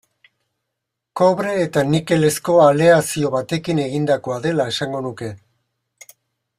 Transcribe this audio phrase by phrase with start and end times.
[1.19, 5.35] Kobre eta nikelezko aleazio batekin egindakoa dela esango nuke.